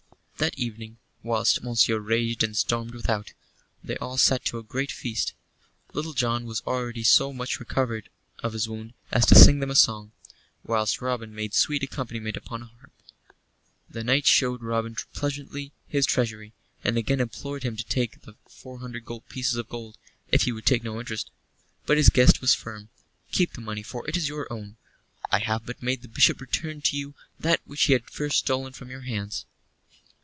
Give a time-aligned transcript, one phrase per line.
[0.37, 3.31] That evening, whilst Monceux raged and stormed without,
[3.83, 5.35] they all sat to a great feast.
[5.93, 8.09] Little John was already so much recovered
[8.39, 10.13] of his wound as to sing them a song,
[10.63, 12.91] whilst Robin made sweet accompaniment upon a harp.
[13.87, 18.79] The knight showed Robin presently his treasury, and again implored him to take the four
[18.79, 19.99] hundred pieces of gold,
[20.29, 21.29] if he would take no interest.
[21.85, 22.89] But his guest was firm:
[23.31, 24.77] "Keep the money, for it is your own.
[25.31, 28.73] I have but made the Bishop return to you that which he had first stolen
[28.73, 29.45] from your hands."